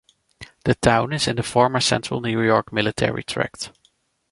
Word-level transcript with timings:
The 0.65 0.73
town 0.73 1.13
is 1.13 1.27
in 1.27 1.35
the 1.35 1.43
former 1.43 1.79
Central 1.79 2.21
New 2.21 2.41
York 2.41 2.73
Military 2.73 3.23
Tract. 3.23 3.69